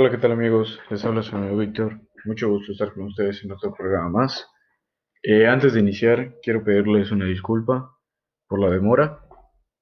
Hola, 0.00 0.12
¿qué 0.12 0.18
tal 0.18 0.30
amigos? 0.30 0.80
Les 0.90 1.04
habla 1.04 1.24
su 1.24 1.34
amigo 1.34 1.56
Víctor. 1.56 1.98
Mucho 2.24 2.48
gusto 2.48 2.70
estar 2.70 2.92
con 2.92 3.06
ustedes 3.06 3.42
en 3.42 3.50
otro 3.50 3.74
programa 3.74 4.08
más. 4.08 4.46
Eh, 5.24 5.48
antes 5.48 5.72
de 5.72 5.80
iniciar, 5.80 6.36
quiero 6.40 6.62
pedirles 6.62 7.10
una 7.10 7.24
disculpa 7.24 7.98
por 8.46 8.60
la 8.60 8.70
demora. 8.70 9.18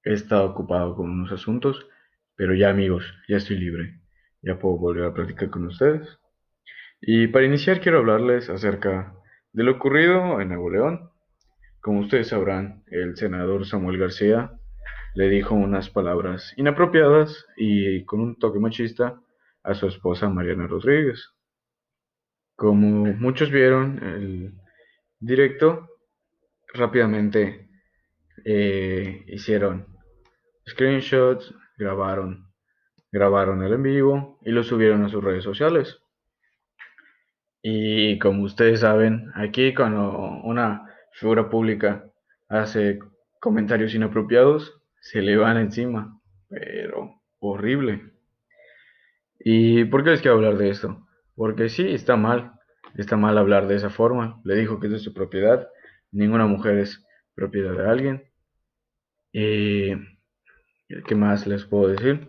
He 0.03 0.15
estado 0.15 0.47
ocupado 0.47 0.97
con 0.97 1.11
unos 1.11 1.33
asuntos, 1.33 1.87
pero 2.35 2.55
ya 2.55 2.71
amigos, 2.71 3.05
ya 3.29 3.37
estoy 3.37 3.59
libre. 3.59 4.01
Ya 4.41 4.59
puedo 4.59 4.79
volver 4.79 5.05
a 5.05 5.13
platicar 5.13 5.51
con 5.51 5.67
ustedes. 5.67 6.19
Y 6.99 7.27
para 7.27 7.45
iniciar 7.45 7.83
quiero 7.83 7.99
hablarles 7.99 8.49
acerca 8.49 9.13
de 9.53 9.65
lo 9.65 9.73
ocurrido 9.73 10.41
en 10.41 10.49
Nuevo 10.49 10.71
León. 10.71 11.11
Como 11.83 12.01
ustedes 12.01 12.29
sabrán, 12.29 12.85
el 12.87 13.19
senador 13.19 13.67
Samuel 13.67 13.99
García 13.99 14.51
le 15.15 15.29
dijo 15.29 15.55
unas 15.55 15.91
palabras 15.91 16.55
inapropiadas 16.57 17.45
y 17.59 18.03
con 18.07 18.21
un 18.21 18.39
toque 18.39 18.59
machista 18.61 19.21
a 19.67 19.75
su 19.75 19.89
esposa 19.89 20.29
Mariana 20.29 20.67
Rodríguez. 20.67 21.35
Como 22.55 23.13
muchos 23.15 23.51
vieron 23.51 24.03
el 24.03 24.55
directo, 25.19 25.89
rápidamente 26.73 27.69
eh, 28.45 29.25
hicieron 29.27 29.87
screenshots, 30.69 31.53
grabaron, 31.77 32.47
grabaron 33.11 33.63
el 33.63 33.73
en 33.75 33.83
vivo 33.83 34.39
y 34.43 34.53
lo 34.53 34.63
subieron 34.63 35.05
a 35.05 35.09
sus 35.09 35.23
redes 35.23 35.45
sociales. 35.45 35.99
Y 37.61 38.19
como 38.21 38.45
ustedes 38.45 38.81
saben, 38.81 39.33
aquí 39.35 39.75
cuando 39.75 40.17
una 40.45 40.87
figura 41.13 41.51
pública 41.51 42.05
hace 42.49 43.01
comentarios 43.41 43.95
inapropiados, 43.95 44.81
se 45.01 45.21
le 45.23 45.37
van 45.37 45.57
encima, 45.57 46.21
pero 46.49 47.21
horrible. 47.41 48.16
¿Y 49.49 49.85
por 49.85 50.03
qué 50.03 50.11
les 50.11 50.23
quiero 50.23 50.39
hablar 50.39 50.59
de 50.59 50.71
esto? 50.71 51.07
Porque 51.37 51.69
sí, 51.69 51.87
está 51.87 52.17
mal, 52.17 52.55
está 52.97 53.17
mal 53.17 53.39
hablar 53.39 53.69
de 53.69 53.77
esa 53.77 53.91
forma. 53.91 54.41
Le 54.43 54.57
dijo 54.57 54.81
que 54.81 54.89
es 54.89 54.95
de 54.95 54.99
su 54.99 55.15
propiedad, 55.15 55.69
ninguna 56.11 56.47
mujer 56.47 56.79
es 56.79 57.07
propiedad 57.33 57.73
de 57.77 57.89
alguien. 57.89 58.25
¿Y 59.31 59.91
qué 61.07 61.15
más 61.15 61.47
les 61.47 61.65
puedo 61.65 61.87
decir? 61.87 62.29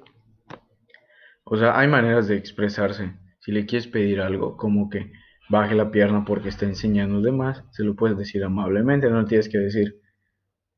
O 1.43 1.57
sea, 1.57 1.79
hay 1.79 1.87
maneras 1.87 2.27
de 2.27 2.35
expresarse. 2.35 3.15
Si 3.39 3.51
le 3.51 3.65
quieres 3.65 3.87
pedir 3.87 4.21
algo, 4.21 4.55
como 4.55 4.87
que 4.87 5.11
baje 5.49 5.73
la 5.73 5.89
pierna 5.89 6.23
porque 6.23 6.49
está 6.49 6.67
enseñando 6.67 7.21
de 7.21 7.31
más, 7.31 7.63
se 7.71 7.83
lo 7.83 7.95
puedes 7.95 8.15
decir 8.15 8.43
amablemente, 8.43 9.09
no 9.09 9.25
tienes 9.25 9.49
que 9.49 9.57
decir, 9.57 9.99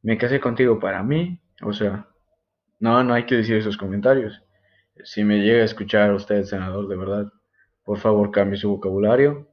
me 0.03 0.17
casé 0.17 0.39
contigo 0.39 0.79
para 0.79 1.03
mí. 1.03 1.41
O 1.63 1.73
sea, 1.73 2.07
no, 2.79 3.03
no 3.03 3.13
hay 3.13 3.25
que 3.25 3.35
decir 3.35 3.57
esos 3.57 3.75
comentarios. 3.75 4.41
Si 5.03 5.23
me 5.23 5.39
llega 5.39 5.61
a 5.61 5.65
escuchar 5.65 6.13
usted, 6.13 6.43
senador, 6.43 6.87
de 6.87 6.95
verdad, 6.95 7.31
por 7.83 7.99
favor 7.99 8.31
cambie 8.31 8.57
su 8.57 8.69
vocabulario. 8.69 9.47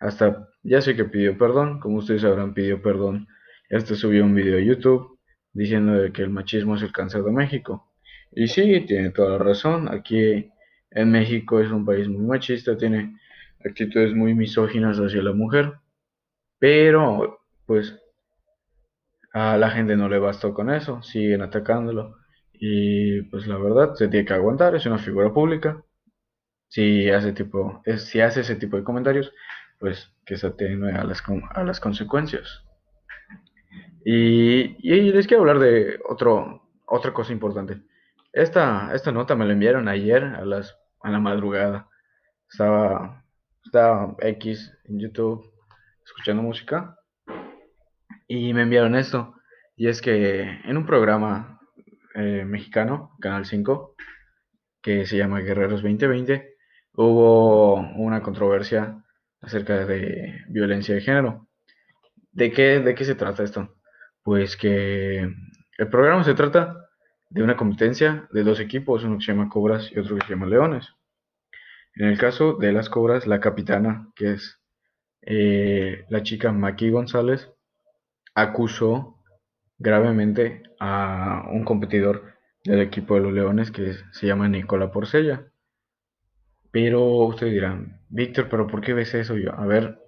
Hasta 0.00 0.48
ya 0.62 0.80
sé 0.80 0.96
que 0.96 1.04
pidió 1.04 1.36
perdón, 1.38 1.80
como 1.80 1.98
ustedes 1.98 2.22
sabrán, 2.22 2.54
pidió 2.54 2.82
perdón. 2.82 3.28
Este 3.68 3.94
subió 3.94 4.24
un 4.24 4.34
video 4.34 4.58
a 4.58 4.62
YouTube 4.62 5.18
diciendo 5.52 5.94
de 5.94 6.12
que 6.12 6.22
el 6.22 6.30
machismo 6.30 6.76
es 6.76 6.82
el 6.82 6.92
cáncer 6.92 7.22
de 7.22 7.32
México. 7.32 7.92
Y 8.32 8.48
sí, 8.48 8.84
tiene 8.86 9.10
toda 9.10 9.30
la 9.30 9.38
razón. 9.38 9.92
Aquí 9.92 10.50
en 10.90 11.10
México 11.10 11.60
es 11.60 11.70
un 11.70 11.84
país 11.84 12.08
muy 12.08 12.26
machista, 12.26 12.76
tiene 12.76 13.16
actitudes 13.64 14.14
muy 14.14 14.34
misóginas 14.34 14.98
hacia 14.98 15.22
la 15.22 15.32
mujer. 15.32 15.74
Pero, 16.58 17.40
pues, 17.66 17.96
a 19.32 19.56
la 19.56 19.70
gente 19.70 19.96
no 19.96 20.08
le 20.08 20.18
bastó 20.18 20.54
con 20.54 20.70
eso, 20.70 21.02
siguen 21.02 21.42
atacándolo. 21.42 22.16
Y 22.66 23.20
pues 23.24 23.46
la 23.46 23.58
verdad 23.58 23.94
se 23.94 24.08
tiene 24.08 24.24
que 24.24 24.32
aguantar, 24.32 24.74
es 24.74 24.86
una 24.86 24.96
figura 24.96 25.30
pública. 25.34 25.84
Si 26.68 27.10
hace, 27.10 27.34
tipo, 27.34 27.82
si 27.98 28.22
hace 28.22 28.40
ese 28.40 28.56
tipo 28.56 28.78
de 28.78 28.84
comentarios, 28.84 29.30
pues 29.78 30.10
que 30.24 30.38
se 30.38 30.46
atenue 30.46 30.92
a 30.92 31.04
las, 31.04 31.22
a 31.50 31.62
las 31.62 31.78
consecuencias. 31.78 32.64
Y, 34.02 34.78
y, 34.78 35.12
les 35.12 35.26
quiero 35.26 35.42
hablar 35.42 35.58
de 35.58 36.00
otro, 36.08 36.70
otra 36.86 37.12
cosa 37.12 37.34
importante. 37.34 37.82
Esta, 38.32 38.94
esta 38.94 39.12
nota 39.12 39.36
me 39.36 39.44
la 39.44 39.52
enviaron 39.52 39.86
ayer 39.86 40.24
a, 40.24 40.46
las, 40.46 40.74
a 41.02 41.10
la 41.10 41.20
madrugada. 41.20 41.90
Estaba, 42.50 43.26
estaba 43.62 44.16
X 44.20 44.72
en 44.84 45.00
YouTube 45.00 45.52
escuchando 46.02 46.42
música 46.42 46.98
y 48.26 48.54
me 48.54 48.62
enviaron 48.62 48.94
esto. 48.94 49.34
Y 49.76 49.88
es 49.88 50.00
que 50.00 50.40
en 50.64 50.78
un 50.78 50.86
programa 50.86 51.53
eh, 52.14 52.44
mexicano, 52.44 53.16
Canal 53.20 53.44
5, 53.44 53.94
que 54.80 55.06
se 55.06 55.16
llama 55.16 55.40
Guerreros 55.40 55.82
2020, 55.82 56.56
hubo 56.94 57.74
una 57.74 58.22
controversia 58.22 59.02
acerca 59.40 59.84
de 59.84 60.42
violencia 60.48 60.94
de 60.94 61.00
género. 61.00 61.48
¿De 62.32 62.52
qué, 62.52 62.80
¿De 62.80 62.94
qué 62.94 63.04
se 63.04 63.14
trata 63.14 63.42
esto? 63.42 63.76
Pues 64.22 64.56
que 64.56 65.28
el 65.78 65.88
programa 65.88 66.24
se 66.24 66.34
trata 66.34 66.88
de 67.30 67.42
una 67.42 67.56
competencia 67.56 68.28
de 68.32 68.44
dos 68.44 68.60
equipos, 68.60 69.04
uno 69.04 69.18
que 69.18 69.24
se 69.24 69.32
llama 69.32 69.48
Cobras 69.48 69.90
y 69.90 69.98
otro 69.98 70.16
que 70.16 70.26
se 70.26 70.32
llama 70.32 70.46
Leones. 70.46 70.88
En 71.94 72.08
el 72.08 72.18
caso 72.18 72.54
de 72.54 72.72
las 72.72 72.88
Cobras, 72.88 73.26
la 73.26 73.40
capitana, 73.40 74.08
que 74.14 74.32
es 74.32 74.60
eh, 75.22 76.04
la 76.08 76.22
chica 76.22 76.52
Maki 76.52 76.90
González, 76.90 77.50
acusó 78.34 79.13
gravemente 79.78 80.62
a 80.80 81.48
un 81.52 81.64
competidor 81.64 82.34
del 82.64 82.80
equipo 82.80 83.14
de 83.14 83.20
los 83.20 83.32
Leones 83.32 83.70
que 83.70 83.94
se 84.12 84.26
llama 84.26 84.48
Nicola 84.48 84.90
Porcella. 84.90 85.44
Pero 86.70 87.04
ustedes 87.26 87.52
dirán, 87.52 88.00
Víctor, 88.08 88.48
¿pero 88.48 88.66
por 88.66 88.80
qué 88.80 88.94
ves 88.94 89.14
eso? 89.14 89.36
Yo, 89.36 89.54
a 89.54 89.66
ver, 89.66 89.98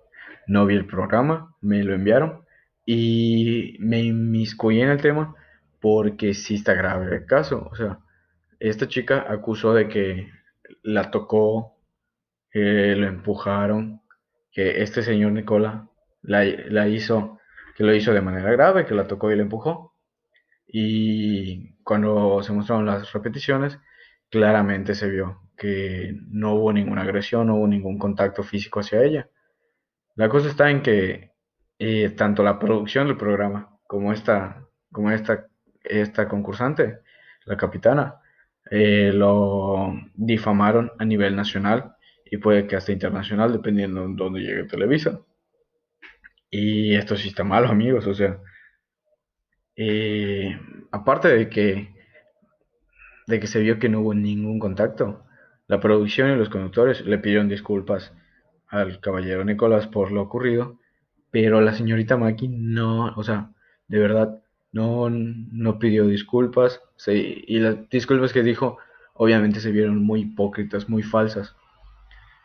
no 0.47 0.67
vi 0.67 0.75
el 0.75 0.87
programa, 0.87 1.55
me 1.61 1.85
lo 1.85 1.95
enviaron 1.95 2.45
y 2.85 3.77
me 3.81 4.01
inmiscuí 4.01 4.81
en 4.81 4.89
el 4.91 5.01
tema 5.01 5.35
porque 5.81 6.35
sí 6.35 6.55
está 6.57 6.75
grave 6.75 7.15
el 7.15 7.27
caso. 7.27 7.69
O 7.71 7.77
sea, 7.77 8.01
esta 8.59 8.89
chica 8.89 9.27
acusó 9.29 9.75
de 9.75 9.89
que 9.89 10.31
la 10.83 11.11
tocó, 11.11 11.79
que 12.51 12.95
lo 12.97 13.07
empujaron, 13.07 14.01
que 14.51 14.83
este 14.83 15.03
señor 15.03 15.33
Nicola 15.33 15.89
la, 16.23 16.45
la 16.45 16.89
hizo 16.89 17.36
que 17.77 17.85
lo 17.85 17.95
hizo 17.95 18.13
de 18.13 18.23
manera 18.23 18.51
grave, 18.51 18.87
que 18.87 18.95
la 18.95 19.07
tocó 19.07 19.31
y 19.31 19.37
la 19.37 19.43
empujó. 19.43 19.95
Y 20.67 21.75
cuando 21.85 22.43
se 22.43 22.53
mostraron 22.53 22.87
las 22.87 23.13
repeticiones, 23.13 23.79
claramente 24.31 24.95
se 24.95 25.09
vio 25.11 25.43
que 25.57 26.15
no 26.29 26.55
hubo 26.55 26.73
ninguna 26.73 27.03
agresión, 27.03 27.47
no 27.47 27.57
hubo 27.57 27.69
ningún 27.69 27.99
contacto 27.99 28.43
físico 28.43 28.81
hacia 28.81 29.03
ella. 29.03 29.29
La 30.15 30.29
cosa 30.29 30.49
está 30.49 30.71
en 30.71 30.83
que 30.83 31.33
eh, 31.79 32.11
tanto 32.11 32.43
la 32.43 32.59
producción 32.59 33.07
del 33.09 33.17
programa 33.17 33.79
como 33.87 34.13
esta, 34.13 34.67
como 34.91 35.11
esta, 35.11 35.47
esta 35.85 36.29
concursante, 36.29 37.01
la 37.45 37.57
capitana, 37.57 38.17
eh, 38.71 39.13
lo 39.13 39.93
difamaron 40.15 40.93
a 40.99 41.05
nivel 41.05 41.37
nacional 41.37 41.95
y 42.25 42.39
puede 42.39 42.67
que 42.67 42.77
hasta 42.77 42.93
internacional, 42.93 43.53
dependiendo 43.53 44.09
de 44.09 44.15
dónde 44.17 44.41
llegue 44.41 44.65
Televisa. 44.65 45.21
Y 46.51 46.95
esto 46.95 47.17
sí 47.17 47.29
está 47.29 47.45
malo, 47.45 47.69
amigos. 47.69 48.07
O 48.07 48.15
sea, 48.15 48.39
eh, 49.77 50.59
aparte 50.91 51.29
de 51.29 51.49
que, 51.49 51.95
de 53.27 53.41
que 53.41 53.47
se 53.47 53.61
vio 53.61 53.79
que 53.79 53.89
no 53.89 54.01
hubo 54.01 54.15
ningún 54.15 54.59
contacto, 54.59 55.25
la 55.67 55.81
producción 55.81 56.31
y 56.31 56.37
los 56.37 56.49
conductores 56.49 57.05
le 57.05 57.19
pidieron 57.19 57.49
disculpas 57.49 58.13
al 58.69 59.01
caballero 59.01 59.45
Nicolás 59.45 59.87
por 59.87 60.13
lo 60.13 60.23
ocurrido, 60.23 60.79
pero 61.31 61.61
la 61.61 61.75
señorita 61.75 62.17
Maki 62.17 62.49
no, 62.49 63.13
o 63.17 63.23
sea, 63.23 63.51
de 63.89 63.99
verdad, 63.99 64.43
no, 64.73 65.11
no 65.11 65.79
pidió 65.79 66.07
disculpas, 66.07 66.81
y 67.07 67.59
las 67.59 67.89
disculpas 67.89 68.33
que 68.33 68.43
dijo 68.43 68.79
obviamente 69.15 69.61
se 69.61 69.73
vieron 69.73 70.03
muy 70.05 70.23
hipócritas, 70.23 70.89
muy 70.89 71.03
falsas. 71.03 71.55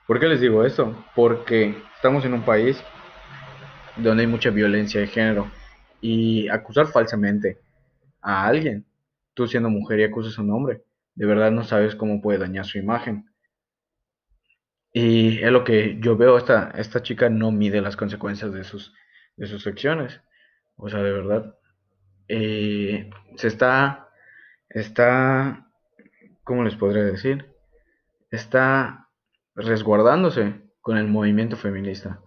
¿Por 0.08 0.20
qué 0.20 0.28
les 0.28 0.42
digo 0.42 0.66
esto? 0.66 0.96
Porque 1.16 1.76
estamos 1.96 2.26
en 2.26 2.34
un 2.34 2.44
país 2.44 2.82
donde 4.02 4.24
hay 4.24 4.28
mucha 4.28 4.50
violencia 4.50 5.02
de 5.02 5.08
género. 5.08 5.52
Y 6.02 6.50
acusar 6.50 6.88
falsamente 6.88 7.60
a 8.22 8.46
alguien, 8.46 8.86
tú 9.34 9.48
siendo 9.48 9.70
mujer 9.70 10.00
y 10.00 10.04
acusas 10.04 10.38
a 10.38 10.42
un 10.42 10.52
hombre, 10.52 10.82
de 11.16 11.26
verdad 11.26 11.52
no 11.52 11.64
sabes 11.64 11.96
cómo 11.96 12.22
puede 12.22 12.40
dañar 12.40 12.66
su 12.66 12.78
imagen. 12.78 13.26
Y 14.94 15.40
es 15.40 15.52
lo 15.52 15.64
que 15.64 16.00
yo 16.02 16.18
veo, 16.18 16.38
esta, 16.38 16.72
esta 16.76 17.02
chica 17.02 17.30
no 17.30 17.52
mide 17.52 17.82
las 17.82 17.96
consecuencias 17.96 18.52
de 18.54 18.64
sus, 18.64 18.94
de 19.38 19.48
sus 19.48 19.66
acciones. 19.68 20.20
O 20.76 20.90
sea, 20.90 21.02
de 21.02 21.12
verdad. 21.12 21.56
Eh, 22.28 23.10
se 23.36 23.48
está, 23.48 24.10
está, 24.70 25.68
¿cómo 26.44 26.64
les 26.64 26.76
podría 26.76 27.04
decir? 27.04 27.46
Está 28.32 29.10
resguardándose 29.56 30.62
con 30.82 30.98
el 30.98 31.08
movimiento 31.08 31.58
feminista 31.58 32.22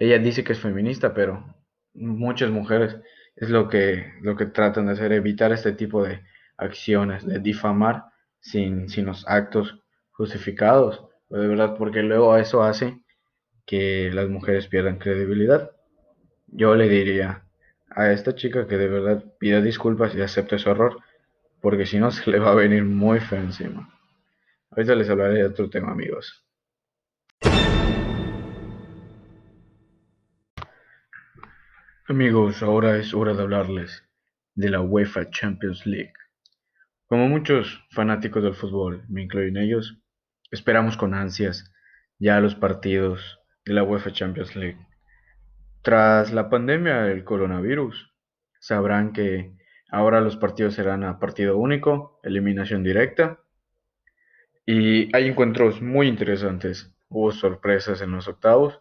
ella 0.00 0.18
dice 0.18 0.44
que 0.44 0.52
es 0.52 0.60
feminista, 0.60 1.12
pero 1.12 1.44
muchas 1.92 2.50
mujeres 2.50 2.96
es 3.34 3.50
lo 3.50 3.68
que, 3.68 4.12
lo 4.22 4.36
que 4.36 4.46
tratan 4.46 4.86
de 4.86 4.92
hacer, 4.92 5.12
evitar 5.12 5.52
este 5.52 5.72
tipo 5.72 6.04
de 6.04 6.22
acciones, 6.56 7.26
de 7.26 7.40
difamar 7.40 8.04
sin, 8.40 8.88
sin 8.88 9.06
los 9.06 9.26
actos 9.26 9.80
justificados, 10.12 11.04
de 11.28 11.46
verdad, 11.48 11.76
porque 11.76 12.02
luego 12.02 12.36
eso 12.36 12.62
hace 12.62 13.00
que 13.66 14.10
las 14.12 14.28
mujeres 14.28 14.68
pierdan 14.68 14.98
credibilidad. 14.98 15.72
Yo 16.46 16.76
le 16.76 16.88
diría 16.88 17.42
a 17.90 18.12
esta 18.12 18.36
chica 18.36 18.68
que 18.68 18.76
de 18.76 18.88
verdad 18.88 19.24
pida 19.40 19.60
disculpas 19.60 20.14
y 20.14 20.22
acepte 20.22 20.60
su 20.60 20.70
error, 20.70 20.98
porque 21.60 21.86
si 21.86 21.98
no 21.98 22.10
se 22.12 22.30
le 22.30 22.38
va 22.38 22.52
a 22.52 22.54
venir 22.54 22.84
muy 22.84 23.18
feo 23.18 23.40
encima. 23.40 23.92
Ahorita 24.70 24.94
les 24.94 25.10
hablaré 25.10 25.34
de 25.34 25.46
otro 25.46 25.68
tema, 25.68 25.90
amigos. 25.90 26.44
Amigos, 32.10 32.62
ahora 32.62 32.96
es 32.96 33.12
hora 33.12 33.34
de 33.34 33.42
hablarles 33.42 34.02
de 34.54 34.70
la 34.70 34.80
UEFA 34.80 35.28
Champions 35.28 35.84
League. 35.84 36.14
Como 37.06 37.28
muchos 37.28 37.84
fanáticos 37.90 38.42
del 38.42 38.54
fútbol, 38.54 39.04
me 39.10 39.24
incluyo 39.24 39.48
en 39.48 39.58
ellos, 39.58 40.00
esperamos 40.50 40.96
con 40.96 41.12
ansias 41.12 41.70
ya 42.18 42.40
los 42.40 42.54
partidos 42.54 43.40
de 43.66 43.74
la 43.74 43.82
UEFA 43.82 44.10
Champions 44.10 44.56
League. 44.56 44.78
Tras 45.82 46.32
la 46.32 46.48
pandemia 46.48 47.02
del 47.02 47.24
coronavirus, 47.24 48.10
sabrán 48.58 49.12
que 49.12 49.52
ahora 49.90 50.22
los 50.22 50.38
partidos 50.38 50.76
serán 50.76 51.04
a 51.04 51.18
partido 51.18 51.58
único, 51.58 52.20
eliminación 52.22 52.82
directa, 52.84 53.40
y 54.64 55.14
hay 55.14 55.28
encuentros 55.28 55.82
muy 55.82 56.08
interesantes. 56.08 56.90
Hubo 57.10 57.32
sorpresas 57.32 58.00
en 58.00 58.12
los 58.12 58.28
octavos, 58.28 58.80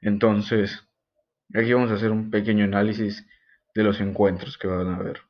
entonces 0.00 0.87
Aquí 1.54 1.72
vamos 1.72 1.90
a 1.90 1.94
hacer 1.94 2.10
un 2.10 2.30
pequeño 2.30 2.64
análisis 2.64 3.26
de 3.74 3.82
los 3.82 4.00
encuentros 4.00 4.58
que 4.58 4.68
van 4.68 4.88
a 4.88 4.96
haber. 4.96 5.22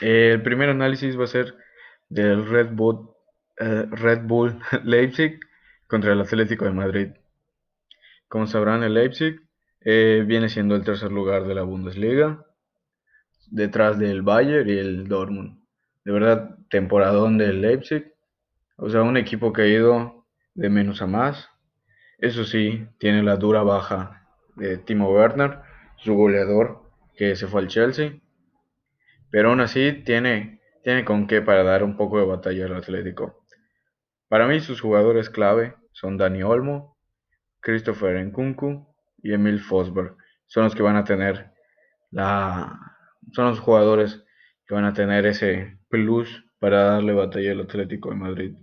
El 0.00 0.42
primer 0.42 0.68
análisis 0.68 1.18
va 1.18 1.24
a 1.24 1.28
ser 1.28 1.56
del 2.08 2.46
Red 2.46 2.70
Bull, 2.72 3.10
eh, 3.58 3.86
Bull 4.22 4.60
Leipzig 4.84 5.40
contra 5.88 6.12
el 6.12 6.20
Atlético 6.20 6.66
de 6.66 6.70
Madrid. 6.70 7.08
Como 8.28 8.46
sabrán, 8.46 8.84
el 8.84 8.94
Leipzig 8.94 9.40
eh, 9.80 10.22
viene 10.26 10.48
siendo 10.48 10.76
el 10.76 10.84
tercer 10.84 11.10
lugar 11.10 11.46
de 11.46 11.54
la 11.54 11.62
Bundesliga, 11.62 12.44
detrás 13.50 13.98
del 13.98 14.22
Bayern 14.22 14.68
y 14.68 14.72
el 14.72 15.08
Dortmund. 15.08 15.58
De 16.04 16.12
verdad, 16.12 16.58
temporadón 16.70 17.38
del 17.38 17.60
Leipzig. 17.60 18.12
O 18.76 18.88
sea, 18.88 19.02
un 19.02 19.16
equipo 19.16 19.52
que 19.52 19.62
ha 19.62 19.66
ido 19.66 20.26
de 20.54 20.68
menos 20.68 21.02
a 21.02 21.06
más. 21.06 21.48
Eso 22.18 22.44
sí, 22.44 22.86
tiene 22.98 23.22
la 23.22 23.36
dura 23.36 23.62
baja 23.62 24.25
de 24.56 24.78
Timo 24.78 25.10
Werner, 25.10 25.60
su 25.96 26.14
goleador 26.14 26.82
que 27.16 27.36
se 27.36 27.46
fue 27.46 27.62
al 27.62 27.68
Chelsea. 27.68 28.20
Pero 29.30 29.50
aún 29.50 29.60
así 29.60 29.92
tiene, 30.04 30.60
tiene 30.82 31.04
con 31.04 31.26
qué 31.26 31.42
para 31.42 31.62
dar 31.62 31.82
un 31.84 31.96
poco 31.96 32.18
de 32.18 32.26
batalla 32.26 32.66
al 32.66 32.76
Atlético. 32.76 33.44
Para 34.28 34.46
mí 34.46 34.60
sus 34.60 34.80
jugadores 34.80 35.30
clave 35.30 35.74
son 35.92 36.16
Dani 36.16 36.42
Olmo, 36.42 36.96
Christopher 37.60 38.24
Nkunku 38.24 38.86
y 39.22 39.32
Emil 39.32 39.60
Fosberg. 39.60 40.16
Son 40.46 40.64
los 40.64 40.74
que 40.74 40.82
van 40.82 40.96
a 40.96 41.04
tener 41.04 41.52
la 42.10 42.78
son 43.32 43.46
los 43.46 43.60
jugadores 43.60 44.24
que 44.66 44.74
van 44.74 44.84
a 44.84 44.92
tener 44.92 45.26
ese 45.26 45.78
plus 45.88 46.44
para 46.58 46.84
darle 46.84 47.12
batalla 47.12 47.52
al 47.52 47.60
Atlético 47.60 48.10
de 48.10 48.16
Madrid. 48.16 48.56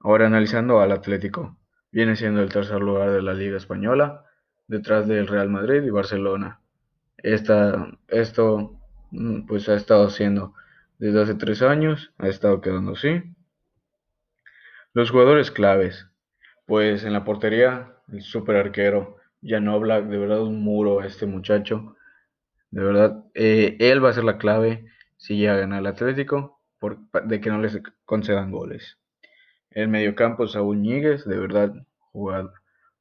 Ahora 0.00 0.26
analizando 0.26 0.80
al 0.80 0.92
Atlético, 0.92 1.58
viene 1.90 2.16
siendo 2.16 2.42
el 2.42 2.52
tercer 2.52 2.80
lugar 2.80 3.10
de 3.10 3.22
la 3.22 3.32
Liga 3.34 3.56
Española 3.56 4.23
detrás 4.66 5.06
del 5.08 5.26
Real 5.26 5.48
Madrid 5.48 5.82
y 5.82 5.90
Barcelona. 5.90 6.60
esto 7.18 8.78
mm, 9.10 9.46
pues 9.46 9.68
ha 9.68 9.74
estado 9.74 10.06
haciendo 10.06 10.54
desde 10.98 11.22
hace 11.22 11.34
tres 11.34 11.62
años, 11.62 12.12
ha 12.18 12.28
estado 12.28 12.60
quedando 12.60 12.92
así. 12.92 13.22
Los 14.92 15.10
jugadores 15.10 15.50
claves, 15.50 16.08
pues 16.66 17.04
en 17.04 17.12
la 17.12 17.24
portería, 17.24 17.96
el 18.12 18.22
super 18.22 18.56
arquero, 18.56 19.16
ya 19.40 19.60
no 19.60 19.72
habla 19.74 20.00
de 20.00 20.16
verdad 20.16 20.42
un 20.42 20.62
muro 20.62 21.02
este 21.02 21.26
muchacho. 21.26 21.96
De 22.70 22.82
verdad, 22.82 23.24
eh, 23.34 23.76
él 23.80 24.04
va 24.04 24.10
a 24.10 24.14
ser 24.14 24.24
la 24.24 24.38
clave 24.38 24.86
si 25.16 25.36
llega 25.36 25.54
a 25.54 25.58
ganar 25.58 25.80
el 25.80 25.86
Atlético, 25.86 26.60
por, 26.78 26.98
de 27.24 27.40
que 27.40 27.50
no 27.50 27.58
les 27.58 27.80
concedan 28.04 28.50
goles. 28.50 28.98
El 29.70 29.88
mediocampo, 29.88 30.46
Saúl 30.46 30.80
Ñíguez, 30.80 31.24
de 31.24 31.38
verdad, 31.38 31.74
jugador 32.12 32.52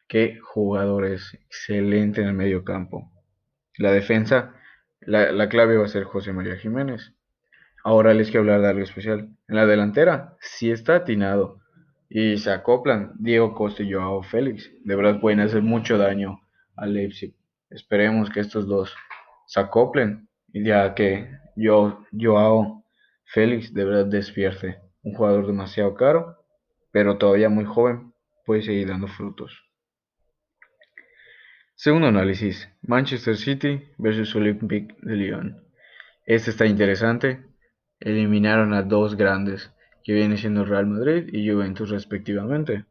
Qué 0.07 0.39
jugador 0.41 1.05
es 1.05 1.33
excelente 1.33 2.21
en 2.21 2.27
el 2.27 2.33
medio 2.33 2.63
campo. 2.63 3.11
La 3.77 3.91
defensa, 3.91 4.53
la, 5.01 5.49
clave 5.49 5.77
va 5.77 5.85
a 5.85 5.89
ser 5.89 6.03
José 6.03 6.33
María 6.33 6.57
Jiménez. 6.57 7.13
Ahora 7.83 8.13
les 8.13 8.27
quiero 8.27 8.41
hablar 8.41 8.61
de 8.61 8.69
algo 8.69 8.83
especial. 8.83 9.29
En 9.47 9.55
la 9.55 9.65
delantera, 9.65 10.35
si 10.39 10.71
está 10.71 10.97
atinado 10.97 11.59
y 12.09 12.37
se 12.37 12.51
acoplan 12.51 13.13
Diego 13.17 13.55
Costa 13.55 13.81
y 13.81 13.91
Joao 13.91 14.21
Félix. 14.21 14.71
De 14.83 14.95
verdad 14.95 15.19
pueden 15.19 15.39
hacer 15.39 15.63
mucho 15.63 15.97
daño 15.97 16.39
al 16.75 16.93
Leipzig. 16.93 17.35
Esperemos 17.69 18.29
que 18.29 18.39
estos 18.39 18.67
dos 18.67 18.95
se 19.47 19.59
acoplen 19.59 20.29
ya 20.53 20.93
que 20.93 21.27
Joao 21.57 22.83
Félix 23.25 23.73
de 23.73 23.83
verdad 23.83 24.05
despierte. 24.05 24.79
Un 25.01 25.15
jugador 25.15 25.47
demasiado 25.47 25.95
caro, 25.95 26.37
pero 26.91 27.17
todavía 27.17 27.49
muy 27.49 27.65
joven, 27.65 28.13
puede 28.45 28.61
seguir 28.61 28.87
dando 28.87 29.07
frutos. 29.07 29.72
Segundo 31.83 32.07
análisis, 32.07 32.69
Manchester 32.83 33.35
City 33.35 33.83
versus 33.97 34.33
Olympique 34.37 34.95
de 35.01 35.17
Lyon. 35.17 35.65
Este 36.25 36.51
está 36.51 36.65
interesante. 36.65 37.43
Eliminaron 37.99 38.73
a 38.73 38.83
dos 38.83 39.17
grandes, 39.17 39.69
que 40.01 40.13
vienen 40.13 40.37
siendo 40.37 40.63
Real 40.63 40.87
Madrid 40.87 41.27
y 41.33 41.45
Juventus 41.45 41.89
respectivamente. 41.89 42.85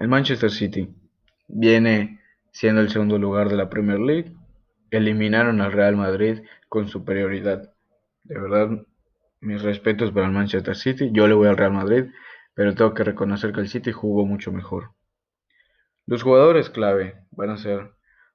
El 0.00 0.08
Manchester 0.08 0.50
City 0.50 0.88
viene 1.46 2.18
siendo 2.50 2.80
el 2.80 2.88
segundo 2.88 3.18
lugar 3.18 3.50
de 3.50 3.56
la 3.56 3.68
Premier 3.68 4.00
League. 4.00 4.32
Eliminaron 4.90 5.60
al 5.60 5.72
Real 5.72 5.96
Madrid 5.96 6.44
con 6.70 6.88
superioridad. 6.88 7.74
De 8.22 8.40
verdad, 8.40 8.86
mis 9.42 9.60
respetos 9.60 10.12
para 10.12 10.28
el 10.28 10.32
Manchester 10.32 10.76
City. 10.76 11.10
Yo 11.12 11.28
le 11.28 11.34
voy 11.34 11.48
al 11.48 11.58
Real 11.58 11.74
Madrid, 11.74 12.06
pero 12.54 12.74
tengo 12.74 12.94
que 12.94 13.04
reconocer 13.04 13.52
que 13.52 13.60
el 13.60 13.68
City 13.68 13.92
jugó 13.92 14.24
mucho 14.24 14.50
mejor. 14.50 14.94
Los 16.06 16.22
jugadores 16.22 16.68
clave 16.68 17.22
van 17.30 17.50
a 17.50 17.56
ser 17.56 17.92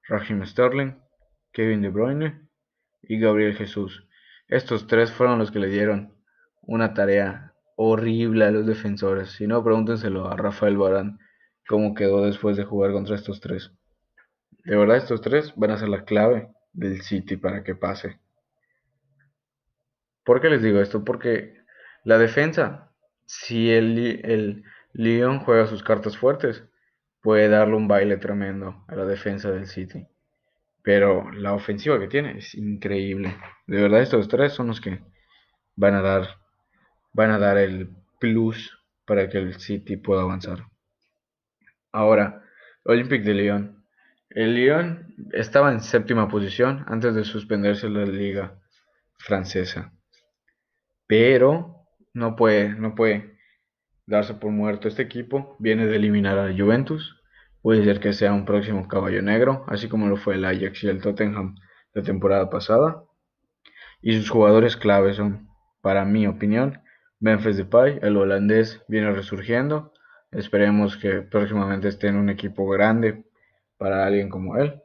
Raheem 0.08 0.44
Sterling, 0.44 0.96
Kevin 1.52 1.82
De 1.82 1.88
Bruyne 1.88 2.48
y 3.02 3.20
Gabriel 3.20 3.54
Jesús. 3.54 4.08
Estos 4.48 4.88
tres 4.88 5.12
fueron 5.12 5.38
los 5.38 5.52
que 5.52 5.60
le 5.60 5.68
dieron 5.68 6.12
una 6.62 6.94
tarea 6.94 7.54
horrible 7.76 8.44
a 8.44 8.50
los 8.50 8.66
defensores. 8.66 9.30
Si 9.30 9.46
no, 9.46 9.62
pregúntenselo 9.62 10.28
a 10.28 10.36
Rafael 10.36 10.76
Barán 10.76 11.20
cómo 11.68 11.94
quedó 11.94 12.26
después 12.26 12.56
de 12.56 12.64
jugar 12.64 12.90
contra 12.90 13.14
estos 13.14 13.40
tres. 13.40 13.72
De 14.64 14.76
verdad, 14.76 14.96
estos 14.96 15.20
tres 15.20 15.52
van 15.54 15.70
a 15.70 15.78
ser 15.78 15.88
la 15.88 16.04
clave 16.04 16.50
del 16.72 17.02
City 17.02 17.36
para 17.36 17.62
que 17.62 17.76
pase. 17.76 18.18
¿Por 20.24 20.40
qué 20.40 20.50
les 20.50 20.62
digo 20.62 20.80
esto? 20.80 21.04
Porque 21.04 21.54
la 22.02 22.18
defensa, 22.18 22.90
si 23.26 23.70
el, 23.70 24.20
el 24.24 24.64
Lyon 24.92 25.38
juega 25.38 25.66
sus 25.66 25.84
cartas 25.84 26.16
fuertes, 26.16 26.64
puede 27.22 27.48
darle 27.48 27.76
un 27.76 27.88
baile 27.88 28.16
tremendo 28.16 28.84
a 28.88 28.94
la 28.94 29.04
defensa 29.04 29.50
del 29.50 29.66
City. 29.66 30.06
Pero 30.82 31.30
la 31.32 31.52
ofensiva 31.52 31.98
que 31.98 32.08
tiene 32.08 32.38
es 32.38 32.54
increíble. 32.54 33.36
De 33.66 33.82
verdad, 33.82 34.00
estos 34.00 34.28
tres 34.28 34.52
son 34.52 34.68
los 34.68 34.80
que 34.80 35.00
van 35.76 35.94
a 35.94 36.00
dar, 36.00 36.38
van 37.12 37.30
a 37.30 37.38
dar 37.38 37.58
el 37.58 37.90
plus 38.18 38.78
para 39.04 39.28
que 39.28 39.38
el 39.38 39.58
City 39.58 39.96
pueda 39.96 40.22
avanzar. 40.22 40.64
Ahora, 41.92 42.42
Olympique 42.84 43.24
de 43.24 43.34
Lyon. 43.34 43.84
El 44.30 44.54
Lyon 44.54 45.14
estaba 45.32 45.72
en 45.72 45.80
séptima 45.80 46.28
posición 46.28 46.84
antes 46.86 47.14
de 47.14 47.24
suspenderse 47.24 47.88
la 47.88 48.04
liga 48.04 48.58
francesa. 49.18 49.92
Pero 51.06 51.84
no 52.14 52.36
puede, 52.36 52.68
no 52.70 52.94
puede 52.94 53.39
darse 54.06 54.34
por 54.34 54.50
muerto 54.50 54.88
este 54.88 55.02
equipo. 55.02 55.56
Viene 55.58 55.86
de 55.86 55.96
eliminar 55.96 56.38
a 56.38 56.52
Juventus. 56.56 57.16
Puede 57.62 57.84
ser 57.84 58.00
que 58.00 58.12
sea 58.12 58.32
un 58.32 58.44
próximo 58.44 58.88
caballo 58.88 59.22
negro, 59.22 59.64
así 59.68 59.88
como 59.88 60.08
lo 60.08 60.16
fue 60.16 60.34
el 60.34 60.44
Ajax 60.44 60.84
y 60.84 60.88
el 60.88 61.02
Tottenham 61.02 61.56
la 61.92 62.02
temporada 62.02 62.50
pasada. 62.50 63.04
Y 64.02 64.16
sus 64.16 64.30
jugadores 64.30 64.76
claves 64.76 65.16
son, 65.16 65.48
para 65.82 66.04
mi 66.04 66.26
opinión, 66.26 66.80
Memphis 67.18 67.58
Depay, 67.58 67.98
el 68.02 68.16
holandés, 68.16 68.82
viene 68.88 69.12
resurgiendo. 69.12 69.92
Esperemos 70.32 70.96
que 70.96 71.22
próximamente 71.22 71.88
esté 71.88 72.06
en 72.06 72.16
un 72.16 72.30
equipo 72.30 72.66
grande 72.68 73.24
para 73.76 74.06
alguien 74.06 74.30
como 74.30 74.56
él. 74.56 74.80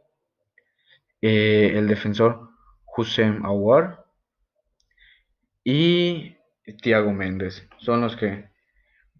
Eh, 1.21 1.73
el 1.75 1.87
defensor 1.87 2.49
Hussein 2.95 3.45
Awar 3.45 4.05
y 5.63 6.37
Thiago 6.81 7.11
Méndez 7.11 7.67
son 7.77 8.01
los 8.01 8.15
que 8.15 8.49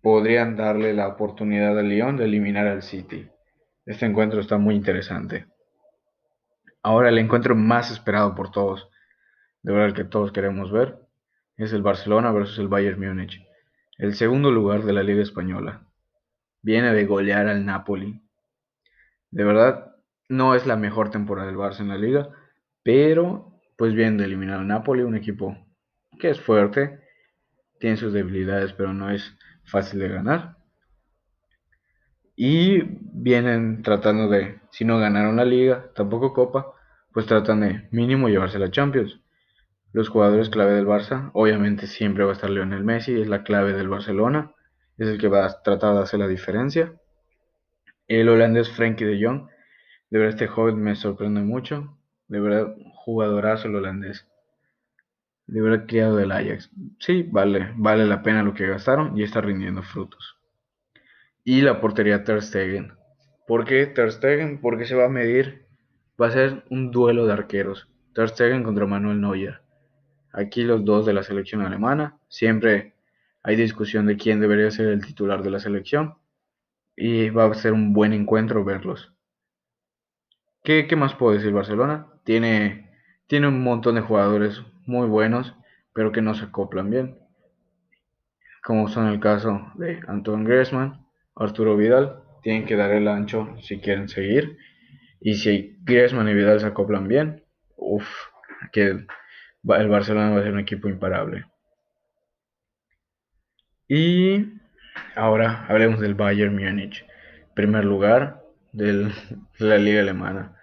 podrían 0.06 0.56
darle 0.56 0.94
la 0.94 1.08
oportunidad 1.08 1.80
al 1.80 1.90
Lyon 1.90 2.16
de 2.16 2.26
eliminar 2.26 2.68
al 2.68 2.84
City. 2.84 3.28
Este 3.88 4.06
encuentro 4.06 4.40
está 4.40 4.60
muy 4.60 4.76
interesante. 4.76 5.48
Ahora 6.84 7.10
el 7.10 7.18
encuentro 7.18 7.56
más 7.56 7.90
esperado 7.90 8.36
por 8.36 8.52
todos, 8.52 8.88
de 9.64 9.74
verdad 9.74 9.96
que 9.96 10.04
todos 10.04 10.32
queremos 10.32 10.72
ver, 10.72 11.00
es 11.58 11.74
el 11.74 11.82
Barcelona 11.82 12.32
versus 12.32 12.60
el 12.60 12.68
Bayern 12.68 13.00
Múnich. 13.00 13.44
el 13.98 14.14
segundo 14.14 14.52
lugar 14.52 14.84
de 14.84 14.94
la 14.94 15.02
Liga 15.02 15.24
Española. 15.24 15.88
Viene 16.62 16.94
de 16.94 17.06
golear 17.08 17.48
al 17.48 17.66
Napoli. 17.66 18.22
De 19.32 19.44
verdad, 19.44 19.96
no 20.30 20.54
es 20.54 20.68
la 20.68 20.76
mejor 20.76 21.10
temporada 21.10 21.48
del 21.48 21.58
Barça 21.58 21.80
en 21.80 21.88
la 21.88 21.98
liga, 21.98 22.30
pero 22.84 23.60
pues 23.76 23.96
viene 23.96 24.18
de 24.18 24.26
eliminar 24.26 24.60
al 24.60 24.68
Napoli, 24.68 25.02
un 25.02 25.16
equipo 25.16 25.58
que 26.20 26.30
es 26.30 26.40
fuerte, 26.40 27.00
tiene 27.80 27.98
sus 27.98 28.14
debilidades, 28.14 28.72
pero 28.74 28.94
no 28.94 29.10
es 29.10 29.36
fácil 29.66 30.00
de 30.00 30.10
ganar. 30.10 30.58
Y 32.36 32.82
vienen 33.14 33.82
tratando 33.82 34.28
de, 34.28 34.60
si 34.72 34.86
no 34.86 35.00
ganaron 35.00 35.38
la 35.38 35.46
liga, 35.46 35.92
tampoco 35.96 36.34
copa, 36.34 36.74
pues 37.14 37.26
tratan 37.26 37.62
de 37.62 37.88
mínimo 37.92 38.28
llevarse 38.28 38.60
la 38.60 38.72
Champions. 38.72 39.20
Los 39.94 40.10
jugadores 40.10 40.50
clave 40.50 40.74
del 40.74 40.86
Barça, 40.86 41.32
obviamente 41.34 41.88
siempre 41.88 42.26
va 42.26 42.32
a 42.32 42.34
estar 42.34 42.50
Lionel 42.50 42.84
Messi, 42.84 43.22
es 43.22 43.30
la 43.30 43.44
clave 43.44 43.72
del 43.72 43.88
Barcelona, 43.88 44.52
es 44.98 45.08
el 45.08 45.18
que 45.18 45.30
va 45.30 45.46
a 45.46 45.62
tratar 45.62 45.96
de 45.96 46.02
hacer 46.02 46.20
la 46.20 46.28
diferencia. 46.28 46.94
El 48.08 48.28
holandés 48.28 48.70
Frenkie 48.70 49.06
de 49.06 49.26
Jong, 49.26 49.48
de 50.10 50.20
verdad 50.20 50.34
este 50.34 50.48
joven 50.48 50.82
me 50.82 50.96
sorprende 50.96 51.42
mucho, 51.42 51.98
de 52.28 52.40
verdad 52.42 52.76
jugadorazo 52.94 53.70
el 53.70 53.76
holandés. 53.76 54.28
De 55.48 55.62
verdad 55.62 55.86
criado 55.88 56.16
del 56.16 56.32
Ajax. 56.32 56.72
Sí, 57.00 57.24
vale, 57.24 57.72
vale 57.76 58.06
la 58.06 58.24
pena 58.24 58.44
lo 58.44 58.54
que 58.54 58.68
gastaron 58.68 59.18
y 59.18 59.24
está 59.24 59.42
rindiendo 59.42 59.84
frutos. 59.84 60.38
Y 61.44 61.62
la 61.62 61.80
portería 61.80 62.24
Ter 62.24 62.42
Stegen. 62.42 62.94
¿Por 63.48 63.66
qué 63.66 63.86
Ter 63.86 64.12
Stegen? 64.12 64.60
Porque 64.60 64.86
se 64.86 64.96
va 64.96 65.06
a 65.06 65.10
medir, 65.10 65.66
va 66.20 66.28
a 66.28 66.32
ser 66.32 66.64
un 66.72 66.90
duelo 66.92 67.28
de 67.28 67.34
arqueros. 67.34 67.88
Ter 68.14 68.30
Stegen 68.30 68.64
contra 68.64 68.88
Manuel 68.88 69.22
Neuer. 69.22 69.62
Aquí 70.34 70.64
los 70.64 70.84
dos 70.84 71.06
de 71.06 71.14
la 71.14 71.22
selección 71.22 71.62
alemana. 71.62 72.18
Siempre 72.28 72.96
hay 73.44 73.56
discusión 73.56 74.08
de 74.08 74.18
quién 74.18 74.40
debería 74.40 74.72
ser 74.72 74.88
el 74.88 75.06
titular 75.06 75.44
de 75.44 75.52
la 75.52 75.60
selección. 75.60 76.16
Y 76.96 77.30
va 77.30 77.46
a 77.46 77.54
ser 77.54 77.74
un 77.74 77.94
buen 77.94 78.14
encuentro 78.14 78.66
verlos. 78.66 79.14
¿Qué, 80.64 80.88
qué 80.88 80.96
más 80.96 81.14
puedo 81.14 81.36
decir 81.36 81.52
Barcelona? 81.52 82.08
Tiene, 82.24 82.90
tiene 83.28 83.48
un 83.48 83.62
montón 83.62 83.96
de 83.96 84.02
jugadores 84.02 84.64
muy 84.86 85.08
buenos, 85.08 85.56
pero 85.94 86.12
que 86.12 86.22
no 86.22 86.34
se 86.36 86.46
acoplan 86.46 86.90
bien. 86.90 87.18
Como 88.64 88.88
son 88.88 89.08
el 89.08 89.20
caso 89.20 89.72
de 89.76 90.00
Antoine 90.08 90.46
Griezmann, 90.46 91.06
Arturo 91.36 91.78
Vidal, 91.78 92.22
tienen 92.42 92.66
que 92.66 92.76
dar 92.76 92.92
el 92.92 93.08
ancho 93.08 93.56
si 93.62 93.80
quieren 93.80 94.10
seguir. 94.10 94.58
Y 95.20 95.36
si 95.36 95.78
Griezmann 95.84 96.30
y 96.30 96.34
Vidal 96.34 96.60
se 96.60 96.68
acoplan 96.68 97.08
bien, 97.08 97.44
uff, 97.76 98.08
que 98.72 98.88
el 98.88 99.08
Barcelona 99.64 100.32
va 100.32 100.40
a 100.40 100.44
ser 100.44 100.54
un 100.54 100.60
equipo 100.60 100.88
imparable. 100.88 101.46
Y 103.88 104.54
ahora 105.16 105.66
hablemos 105.68 106.00
del 106.00 106.16
Bayern 106.16 106.56
Múnich. 106.56 107.06
Primer 107.54 107.86
lugar 107.86 108.44
de 108.72 109.12
la 109.60 109.78
liga 109.78 110.02
alemana. 110.02 110.56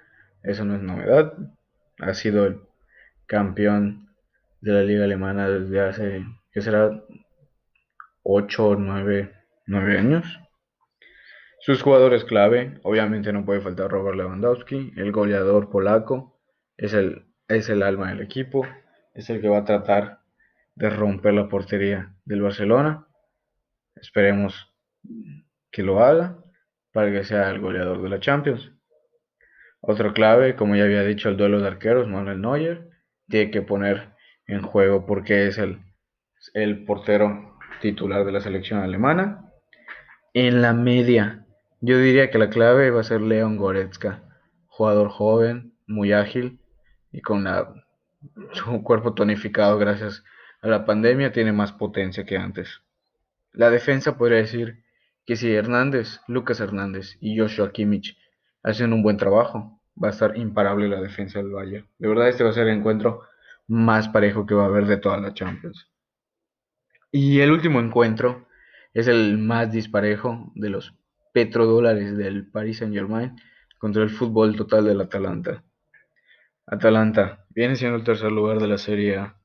Eso 0.43 0.65
no 0.65 0.75
es 0.75 0.83
novedad. 0.83 1.33
Ha 2.01 2.15
sido 2.15 2.47
el 2.47 2.61
campeón 3.27 4.12
de 4.63 4.73
la 4.73 4.83
liga 4.83 5.05
alemana 5.05 5.49
desde 5.49 5.81
hace, 5.81 6.25
¿qué 6.53 6.63
será? 6.63 7.05
8 8.23 8.67
o 8.67 8.77
9 8.77 9.99
años. 9.99 10.25
Sus 11.61 11.83
jugadores 11.83 12.25
clave, 12.25 12.79
obviamente 12.85 13.33
no 13.33 13.45
puede 13.45 13.61
faltar 13.61 13.91
Robert 13.91 14.17
Lewandowski, 14.17 14.93
el 14.97 15.13
goleador 15.13 15.69
polaco, 15.69 16.41
es 16.77 16.95
el, 16.95 17.27
es 17.49 17.69
el 17.69 17.83
alma 17.83 18.11
del 18.11 18.21
equipo, 18.21 18.67
es 19.15 19.29
el 19.31 19.41
que 19.41 19.49
va 19.49 19.59
a 19.59 19.65
tratar 19.65 20.21
de 20.77 20.91
romper 20.91 21.35
la 21.35 21.49
portería 21.49 22.15
del 22.25 22.43
Barcelona. 22.43 23.07
Esperemos 23.97 24.73
que 25.71 25.83
lo 25.83 26.03
haga 26.03 26.39
para 26.93 27.11
que 27.11 27.25
sea 27.25 27.51
el 27.51 27.61
goleador 27.61 28.01
de 28.01 28.09
la 28.09 28.21
Champions. 28.21 28.73
Otro 29.81 30.13
clave, 30.13 30.55
como 30.55 30.77
ya 30.77 30.85
había 30.85 31.03
dicho, 31.03 31.29
el 31.29 31.37
duelo 31.37 31.61
de 31.61 31.67
arqueros, 31.67 32.09
Manuel 32.09 32.41
Neuer, 32.41 32.89
tiene 33.29 33.51
que 33.51 33.63
poner 33.63 34.12
en 34.53 34.63
juego 34.63 35.07
porque 35.07 35.47
es 35.47 35.59
el, 35.59 35.81
el 36.55 36.85
portero 36.85 37.59
titular 37.81 38.25
de 38.25 38.33
la 38.33 38.41
selección 38.41 38.81
alemana. 38.81 39.53
En 40.35 40.63
la 40.63 40.73
media, 40.73 41.47
yo 41.81 41.99
diría 41.99 42.31
que 42.31 42.39
la 42.39 42.49
clave 42.49 42.91
va 42.91 43.01
a 43.01 43.05
ser 43.05 43.21
Leon 43.21 43.57
Goretzka, 43.57 44.23
jugador 44.67 45.09
joven, 45.09 45.75
muy 45.87 46.13
ágil 46.13 46.59
y 47.11 47.21
con 47.21 47.47
su 48.53 48.83
cuerpo 48.83 49.15
tonificado 49.15 49.79
gracias 49.79 50.25
a 50.63 50.69
la 50.69 50.87
pandemia 50.87 51.33
tiene 51.33 51.53
más 51.53 51.73
potencia 51.73 52.25
que 52.25 52.37
antes. 52.37 52.81
La 53.53 53.69
defensa 53.69 54.17
podría 54.17 54.39
decir 54.39 54.85
que 55.27 55.37
si 55.37 55.53
Hernández, 55.53 56.21
Lucas 56.29 56.61
Hernández 56.61 57.17
y 57.21 57.39
Joshua 57.39 57.73
Kimmich 57.73 58.17
hacen 58.63 58.93
un 58.93 59.03
buen 59.03 59.17
trabajo, 59.17 59.81
va 60.03 60.09
a 60.09 60.13
estar 60.13 60.37
imparable 60.37 60.89
la 60.89 61.01
defensa 61.01 61.39
del 61.39 61.55
Valle. 61.55 61.85
De 61.99 62.09
verdad 62.09 62.29
este 62.29 62.45
va 62.45 62.51
a 62.51 62.55
ser 62.55 62.69
el 62.69 62.79
encuentro 62.79 63.23
más 63.69 64.09
parejo 64.09 64.47
que 64.47 64.55
va 64.55 64.65
a 64.65 64.67
haber 64.67 64.87
de 64.87 64.97
toda 64.99 65.19
la 65.19 65.35
Champions. 65.35 65.89
Y 67.11 67.41
el 67.41 67.51
último 67.51 67.81
encuentro 67.81 68.47
es 68.95 69.07
el 69.07 69.39
más 69.39 69.73
disparejo 69.73 70.51
de 70.55 70.71
los 70.71 70.95
petrodólares 71.33 72.17
del 72.17 72.51
Paris 72.51 72.79
Saint-Germain 72.79 73.37
contra 73.79 74.03
el 74.03 74.11
fútbol 74.11 74.57
total 74.57 74.85
del 74.85 75.01
Atalanta. 75.01 75.65
Atalanta 76.67 77.45
viene 77.51 77.77
siendo 77.77 77.97
el 77.97 78.05
tercer 78.05 78.33
lugar 78.33 78.61
de 78.61 78.69
la 78.69 78.79
Serie 78.79 79.17
A. 79.17 79.37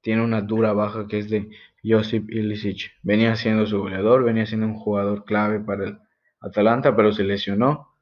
Tiene 0.00 0.22
una 0.22 0.40
dura 0.40 0.72
baja 0.72 1.06
que 1.06 1.18
es 1.18 1.30
de 1.30 1.48
Josip 1.84 2.30
Ilicic. 2.30 2.92
Venía 3.02 3.36
siendo 3.36 3.66
su 3.66 3.78
goleador, 3.78 4.24
venía 4.24 4.46
siendo 4.46 4.66
un 4.66 4.74
jugador 4.74 5.24
clave 5.24 5.60
para 5.60 5.84
el 5.84 5.98
Atalanta, 6.40 6.96
pero 6.96 7.12
se 7.12 7.24
lesionó. 7.24 7.94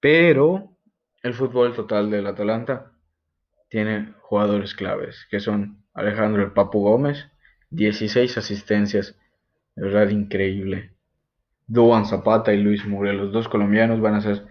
Pero 0.00 0.76
el 1.22 1.34
fútbol 1.34 1.74
total 1.74 2.10
del 2.10 2.26
Atalanta 2.26 2.89
tiene 3.70 4.12
jugadores 4.20 4.74
claves, 4.74 5.26
que 5.30 5.40
son 5.40 5.82
Alejandro 5.94 6.42
el 6.42 6.52
Papu 6.52 6.82
Gómez, 6.82 7.28
16 7.70 8.36
asistencias, 8.36 9.16
de 9.76 9.84
verdad 9.84 10.10
increíble. 10.10 10.92
Duan 11.66 12.04
Zapata 12.04 12.52
y 12.52 12.62
Luis 12.62 12.84
Muriel, 12.84 13.16
los 13.16 13.32
dos 13.32 13.48
colombianos, 13.48 14.00
van 14.00 14.16
a 14.16 14.20
ser 14.20 14.44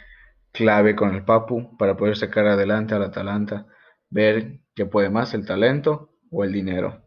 clave 0.51 0.95
con 0.95 1.13
el 1.13 1.23
Papu 1.23 1.77
para 1.77 1.95
poder 1.95 2.15
sacar 2.15 2.47
adelante 2.47 2.95
al 2.95 3.03
Atalanta, 3.03 3.67
ver 4.09 4.61
qué 4.73 4.85
puede 4.85 5.09
más, 5.09 5.33
el 5.33 5.45
talento 5.45 6.09
o 6.31 6.43
el 6.43 6.51
dinero. 6.51 7.05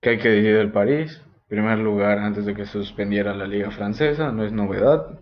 ¿Qué 0.00 0.10
hay 0.10 0.18
que 0.18 0.30
decir 0.30 0.56
del 0.56 0.72
París? 0.72 1.22
primer 1.46 1.78
lugar, 1.78 2.18
antes 2.18 2.46
de 2.46 2.54
que 2.54 2.66
se 2.66 2.72
suspendiera 2.72 3.34
la 3.34 3.46
liga 3.46 3.70
francesa, 3.70 4.32
no 4.32 4.44
es 4.44 4.52
novedad. 4.52 5.20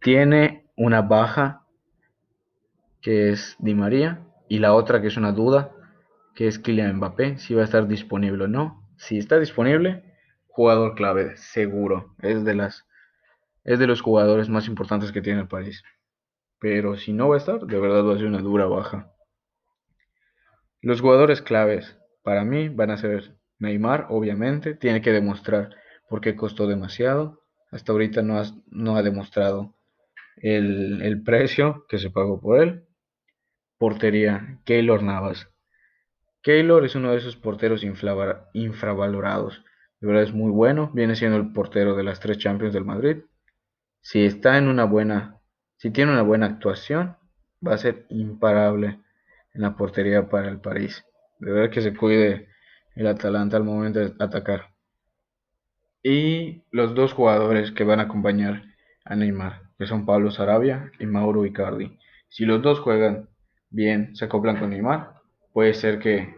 Tiene 0.00 0.66
una 0.76 1.00
baja 1.00 1.63
que 3.04 3.28
es 3.28 3.54
Di 3.58 3.74
María 3.74 4.26
y 4.48 4.60
la 4.60 4.72
otra 4.72 5.02
que 5.02 5.08
es 5.08 5.18
una 5.18 5.32
duda 5.32 5.72
que 6.34 6.48
es 6.48 6.58
Kylian 6.58 6.96
Mbappé, 6.96 7.36
si 7.36 7.54
va 7.54 7.60
a 7.60 7.64
estar 7.66 7.86
disponible 7.86 8.44
o 8.44 8.48
no. 8.48 8.82
Si 8.96 9.18
está 9.18 9.38
disponible, 9.38 10.02
jugador 10.48 10.94
clave, 10.94 11.36
seguro. 11.36 12.14
Es 12.22 12.44
de 12.44 12.54
las 12.54 12.86
es 13.62 13.78
de 13.78 13.86
los 13.86 14.00
jugadores 14.00 14.48
más 14.48 14.66
importantes 14.68 15.12
que 15.12 15.20
tiene 15.20 15.42
el 15.42 15.48
país. 15.48 15.84
Pero 16.58 16.96
si 16.96 17.12
no 17.12 17.28
va 17.28 17.34
a 17.34 17.38
estar, 17.38 17.60
de 17.60 17.78
verdad 17.78 18.06
va 18.06 18.14
a 18.14 18.16
ser 18.16 18.26
una 18.26 18.40
dura 18.40 18.64
baja. 18.64 19.12
Los 20.80 21.02
jugadores 21.02 21.42
claves 21.42 21.98
para 22.22 22.42
mí 22.44 22.70
van 22.70 22.90
a 22.90 22.96
ser 22.96 23.36
Neymar, 23.58 24.06
obviamente, 24.08 24.74
tiene 24.74 25.02
que 25.02 25.12
demostrar 25.12 25.76
por 26.08 26.22
qué 26.22 26.36
costó 26.36 26.66
demasiado. 26.66 27.42
Hasta 27.70 27.92
ahorita 27.92 28.22
no, 28.22 28.42
no 28.70 28.96
ha 28.96 29.02
demostrado 29.02 29.74
el, 30.36 31.02
el, 31.02 31.22
precio 31.22 31.84
que 31.88 31.98
se 31.98 32.10
pagó 32.10 32.40
por 32.40 32.62
él. 32.62 32.84
Portería, 33.78 34.60
Keylor 34.64 35.02
Navas. 35.02 35.48
Keylor 36.42 36.84
es 36.84 36.94
uno 36.94 37.10
de 37.12 37.18
esos 37.18 37.36
porteros 37.36 37.82
infravalorados 38.52 39.64
de 40.04 40.08
verdad 40.08 40.24
es 40.24 40.34
muy 40.34 40.50
bueno. 40.50 40.90
Viene 40.92 41.16
siendo 41.16 41.38
el 41.38 41.54
portero 41.54 41.96
de 41.96 42.02
las 42.02 42.20
tres 42.20 42.36
Champions 42.36 42.74
del 42.74 42.84
Madrid. 42.84 43.24
Si 44.02 44.22
está 44.22 44.58
en 44.58 44.68
una 44.68 44.84
buena, 44.84 45.40
si 45.78 45.90
tiene 45.90 46.12
una 46.12 46.20
buena 46.20 46.44
actuación, 46.44 47.16
va 47.66 47.72
a 47.72 47.78
ser 47.78 48.04
imparable 48.10 49.00
en 49.54 49.62
la 49.62 49.76
portería 49.76 50.28
para 50.28 50.50
el 50.50 50.60
París. 50.60 51.06
De 51.38 51.50
verdad 51.50 51.70
que 51.70 51.80
se 51.80 51.96
cuide 51.96 52.48
el 52.96 53.06
Atalanta 53.06 53.56
al 53.56 53.64
momento 53.64 54.00
de 54.00 54.12
atacar. 54.22 54.74
Y 56.02 56.64
los 56.70 56.94
dos 56.94 57.14
jugadores 57.14 57.72
que 57.72 57.84
van 57.84 58.00
a 58.00 58.02
acompañar 58.02 58.62
a 59.06 59.16
Neymar, 59.16 59.62
que 59.78 59.86
son 59.86 60.04
Pablo 60.04 60.30
Sarabia 60.30 60.92
y 60.98 61.06
Mauro 61.06 61.46
Icardi. 61.46 61.98
Si 62.28 62.44
los 62.44 62.60
dos 62.60 62.78
juegan 62.80 63.30
bien, 63.74 64.14
se 64.14 64.24
acoplan 64.24 64.58
con 64.58 64.70
Neymar, 64.70 65.14
puede 65.52 65.74
ser 65.74 65.98
que 65.98 66.34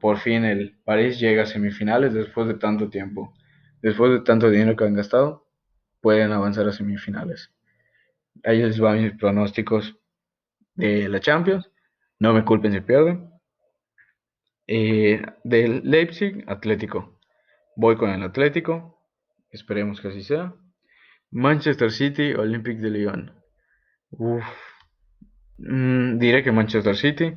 por 0.00 0.18
fin 0.18 0.44
el 0.44 0.78
París 0.84 1.18
llega 1.18 1.42
a 1.42 1.46
semifinales 1.46 2.14
después 2.14 2.46
de 2.46 2.54
tanto 2.54 2.88
tiempo. 2.88 3.34
Después 3.82 4.12
de 4.12 4.20
tanto 4.20 4.48
dinero 4.48 4.76
que 4.76 4.84
han 4.84 4.94
gastado, 4.94 5.46
pueden 6.00 6.32
avanzar 6.32 6.68
a 6.68 6.72
semifinales. 6.72 7.50
Ahí 8.44 8.62
les 8.62 8.78
van 8.78 9.02
mis 9.02 9.12
pronósticos 9.12 9.96
de 10.74 11.08
la 11.08 11.20
Champions. 11.20 11.70
No 12.18 12.32
me 12.32 12.44
culpen 12.44 12.72
si 12.72 12.80
pierden. 12.80 13.30
Eh, 14.66 15.22
del 15.44 15.82
Leipzig 15.84 16.44
Atlético. 16.46 17.18
Voy 17.76 17.96
con 17.96 18.10
el 18.10 18.22
Atlético. 18.22 19.02
Esperemos 19.50 20.00
que 20.00 20.08
así 20.08 20.22
sea. 20.22 20.54
Manchester 21.30 21.90
City, 21.90 22.32
Olympic 22.34 22.78
de 22.78 22.90
Lyon. 22.90 23.34
Uf. 24.10 24.44
Mm, 25.60 26.18
diré 26.18 26.42
que 26.42 26.52
Manchester 26.52 26.96
City 26.96 27.36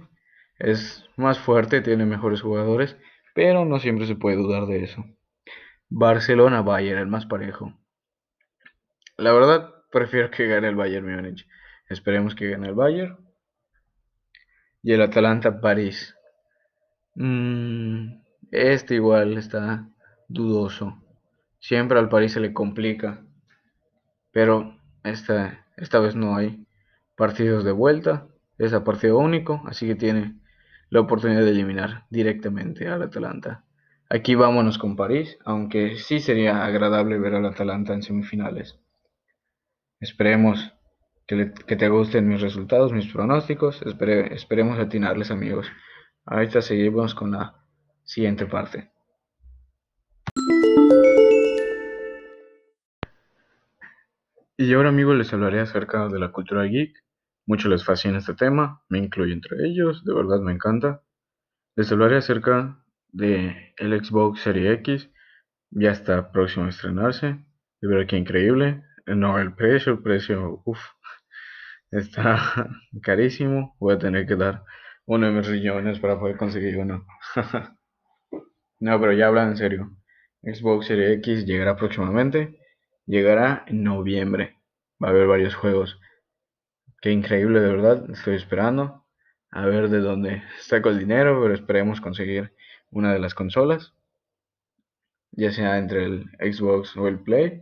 es 0.57 1.05
más 1.17 1.39
fuerte, 1.39 1.81
tiene 1.81 2.05
mejores 2.05 2.41
jugadores, 2.41 2.97
pero 3.35 3.65
no 3.65 3.79
siempre 3.79 4.07
se 4.07 4.15
puede 4.15 4.37
dudar 4.37 4.65
de 4.65 4.83
eso. 4.83 5.05
Barcelona, 5.89 6.61
Bayern, 6.61 6.99
el 6.99 7.07
más 7.07 7.25
parejo. 7.25 7.73
La 9.17 9.33
verdad, 9.33 9.73
prefiero 9.91 10.31
que 10.31 10.47
gane 10.47 10.69
el 10.69 10.75
Bayern 10.75 11.05
Múnich. 11.05 11.47
Esperemos 11.89 12.33
que 12.33 12.49
gane 12.49 12.67
el 12.69 12.75
Bayern. 12.75 13.17
Y 14.81 14.93
el 14.93 15.01
Atalanta, 15.01 15.59
París. 15.59 16.15
Mm, 17.15 18.21
este 18.51 18.95
igual 18.95 19.37
está 19.37 19.87
dudoso. 20.27 20.97
Siempre 21.59 21.99
al 21.99 22.09
París 22.09 22.33
se 22.33 22.39
le 22.39 22.53
complica. 22.53 23.23
Pero 24.31 24.77
esta, 25.03 25.67
esta 25.77 25.99
vez 25.99 26.15
no 26.15 26.35
hay 26.35 26.65
partidos 27.15 27.63
de 27.63 27.71
vuelta. 27.71 28.27
Es 28.57 28.73
a 28.73 28.83
partido 28.83 29.17
único. 29.17 29.61
Así 29.65 29.87
que 29.87 29.95
tiene 29.95 30.35
la 30.89 31.01
oportunidad 31.01 31.41
de 31.41 31.51
eliminar 31.51 32.05
directamente 32.09 32.87
al 32.87 33.01
Atalanta. 33.01 33.63
Aquí 34.09 34.35
vámonos 34.35 34.77
con 34.77 34.95
París, 34.95 35.39
aunque 35.43 35.97
sí 35.97 36.19
sería 36.19 36.63
agradable 36.63 37.17
ver 37.17 37.33
al 37.33 37.47
Atalanta 37.47 37.93
en 37.93 38.03
semifinales. 38.03 38.79
Esperemos 39.99 40.73
que, 41.25 41.45
te 41.45 41.89
gusten 41.89 42.27
mis 42.27 42.41
resultados, 42.41 42.93
mis 42.93 43.11
pronósticos. 43.11 43.81
esperemos 43.81 44.77
atinarles 44.77 45.31
amigos. 45.31 45.67
Ahorita 46.25 46.61
seguimos 46.61 47.15
con 47.15 47.31
la 47.31 47.55
siguiente 48.03 48.45
parte. 48.45 48.92
Y 54.55 54.71
ahora 54.73 54.89
amigos 54.89 55.17
les 55.17 55.33
hablaré 55.33 55.59
acerca 55.61 56.07
de 56.09 56.19
la 56.19 56.31
cultura 56.31 56.63
geek 56.65 56.95
Mucho 57.47 57.69
les 57.69 57.83
fascina 57.83 58.19
este 58.19 58.35
tema, 58.35 58.83
me 58.87 58.99
incluyo 58.99 59.33
entre 59.33 59.67
ellos, 59.67 60.05
de 60.05 60.13
verdad 60.13 60.39
me 60.41 60.51
encanta. 60.51 61.01
Les 61.75 61.91
hablaré 61.91 62.17
acerca 62.17 62.85
de 63.09 63.73
el 63.77 64.05
Xbox 64.05 64.41
Series 64.41 64.79
X, 64.79 65.09
ya 65.71 65.91
está 65.91 66.31
próximo 66.31 66.67
a 66.67 66.69
estrenarse, 66.69 67.43
de 67.81 67.87
verdad 67.87 68.07
que 68.07 68.17
increíble. 68.17 68.83
No, 69.07 69.39
el 69.39 69.55
precio, 69.55 69.93
el 69.93 70.03
precio, 70.03 70.61
uff, 70.65 70.79
está 71.91 72.69
carísimo, 73.01 73.75
voy 73.79 73.95
a 73.95 73.99
tener 73.99 74.27
que 74.27 74.35
dar 74.35 74.63
uno 75.05 75.27
de 75.27 75.33
mis 75.33 75.47
riñones 75.47 75.99
para 75.99 76.19
poder 76.19 76.37
conseguir 76.37 76.77
uno. 76.77 77.05
no, 78.79 79.01
pero 79.01 79.13
ya 79.13 79.27
hablan 79.27 79.49
en 79.49 79.57
serio. 79.57 79.97
Xbox 80.43 80.85
Series 80.85 81.17
X 81.17 81.45
llegará 81.45 81.75
próximamente, 81.75 82.59
llegará 83.05 83.63
en 83.67 83.83
noviembre, 83.83 84.57
va 85.01 85.07
a 85.07 85.11
haber 85.11 85.27
varios 85.27 85.55
juegos. 85.55 85.99
Qué 87.01 87.11
increíble, 87.11 87.59
de 87.59 87.69
verdad. 87.69 88.09
Estoy 88.11 88.35
esperando 88.35 89.05
a 89.51 89.65
ver 89.65 89.89
de 89.89 89.99
dónde 89.99 90.43
saco 90.59 90.89
el 90.89 90.99
dinero, 90.99 91.39
pero 91.41 91.53
esperemos 91.53 92.01
conseguir 92.01 92.53
una 92.89 93.13
de 93.13 93.19
las 93.19 93.33
consolas, 93.33 93.93
ya 95.31 95.51
sea 95.51 95.77
entre 95.77 96.05
el 96.05 96.29
Xbox 96.39 96.95
o 96.97 97.07
el 97.07 97.19
Play. 97.19 97.61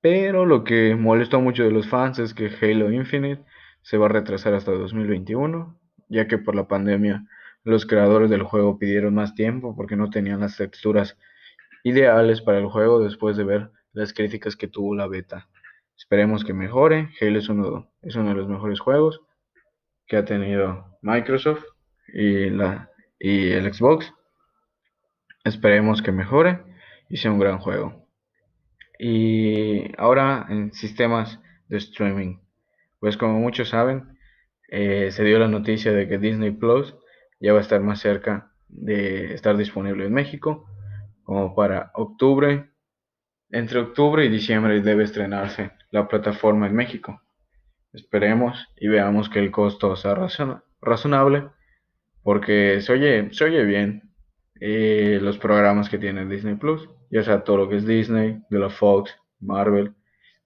Pero 0.00 0.46
lo 0.46 0.62
que 0.62 0.94
molestó 0.94 1.40
mucho 1.40 1.64
de 1.64 1.70
los 1.70 1.88
fans 1.88 2.18
es 2.18 2.34
que 2.34 2.50
Halo 2.60 2.92
Infinite 2.92 3.44
se 3.82 3.96
va 3.96 4.06
a 4.06 4.10
retrasar 4.10 4.54
hasta 4.54 4.72
2021, 4.72 5.78
ya 6.08 6.28
que 6.28 6.38
por 6.38 6.54
la 6.54 6.68
pandemia 6.68 7.26
los 7.64 7.86
creadores 7.86 8.30
del 8.30 8.42
juego 8.42 8.78
pidieron 8.78 9.14
más 9.14 9.34
tiempo 9.34 9.74
porque 9.74 9.96
no 9.96 10.10
tenían 10.10 10.40
las 10.40 10.56
texturas 10.56 11.18
ideales 11.82 12.40
para 12.40 12.58
el 12.58 12.66
juego 12.66 13.02
después 13.02 13.36
de 13.36 13.44
ver 13.44 13.70
las 13.96 14.12
críticas 14.12 14.56
que 14.56 14.68
tuvo 14.68 14.94
la 14.94 15.06
beta. 15.06 15.48
Esperemos 15.96 16.44
que 16.44 16.52
mejore. 16.52 17.08
Halo 17.18 17.38
es 17.38 17.48
uno, 17.48 17.90
es 18.02 18.14
uno 18.14 18.28
de 18.28 18.34
los 18.34 18.46
mejores 18.46 18.78
juegos 18.78 19.22
que 20.06 20.18
ha 20.18 20.24
tenido 20.24 20.98
Microsoft 21.00 21.64
y, 22.12 22.50
la, 22.50 22.90
y 23.18 23.52
el 23.52 23.72
Xbox. 23.72 24.12
Esperemos 25.44 26.02
que 26.02 26.12
mejore 26.12 26.60
y 27.08 27.16
sea 27.16 27.32
un 27.32 27.38
gran 27.38 27.58
juego. 27.58 28.06
Y 28.98 29.90
ahora 29.98 30.46
en 30.50 30.72
sistemas 30.74 31.40
de 31.68 31.78
streaming. 31.78 32.36
Pues 33.00 33.16
como 33.16 33.40
muchos 33.40 33.70
saben, 33.70 34.18
eh, 34.68 35.10
se 35.10 35.24
dio 35.24 35.38
la 35.38 35.48
noticia 35.48 35.92
de 35.92 36.06
que 36.06 36.18
Disney 36.18 36.50
Plus 36.50 36.94
ya 37.40 37.54
va 37.54 37.60
a 37.60 37.62
estar 37.62 37.80
más 37.80 38.00
cerca 38.00 38.52
de 38.68 39.32
estar 39.32 39.56
disponible 39.56 40.04
en 40.04 40.12
México. 40.12 40.66
Como 41.22 41.54
para 41.54 41.92
octubre 41.94 42.75
entre 43.50 43.78
octubre 43.78 44.24
y 44.24 44.28
diciembre 44.28 44.80
debe 44.80 45.04
estrenarse 45.04 45.72
la 45.90 46.08
plataforma 46.08 46.66
en 46.66 46.74
México. 46.74 47.22
Esperemos 47.92 48.66
y 48.76 48.88
veamos 48.88 49.28
que 49.28 49.38
el 49.38 49.50
costo 49.50 49.96
sea 49.96 50.14
razonable, 50.80 51.48
porque 52.22 52.80
se 52.80 52.92
oye, 52.92 53.32
se 53.32 53.44
oye 53.44 53.64
bien 53.64 54.10
eh, 54.60 55.18
los 55.22 55.38
programas 55.38 55.88
que 55.88 55.98
tiene 55.98 56.26
Disney 56.26 56.56
Plus, 56.56 56.88
ya 57.10 57.22
sea 57.22 57.44
todo 57.44 57.58
lo 57.58 57.68
que 57.68 57.76
es 57.76 57.86
Disney, 57.86 58.42
de 58.50 58.58
la 58.58 58.70
Fox, 58.70 59.16
Marvel, 59.40 59.94